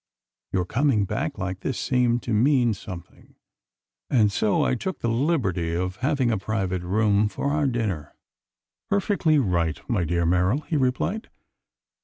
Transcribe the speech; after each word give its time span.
Your 0.51 0.65
coming 0.65 1.05
back 1.05 1.37
like 1.37 1.59
this 1.59 1.79
seemed 1.79 2.23
to 2.23 2.33
mean 2.33 2.73
something, 2.73 3.35
and 4.09 4.31
so 4.31 4.63
I 4.63 4.73
took 4.73 4.97
the 5.01 5.07
liberty 5.09 5.75
of 5.75 5.97
having 5.97 6.31
a 6.31 6.39
private 6.39 6.81
room 6.81 7.29
for 7.29 7.51
our 7.51 7.67
dinner." 7.67 8.15
"Perfectly 8.89 9.37
right, 9.37 9.79
my 9.87 10.03
dear 10.03 10.25
Merrill," 10.25 10.61
he 10.61 10.75
replied. 10.75 11.29